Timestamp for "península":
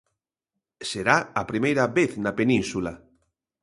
2.39-2.93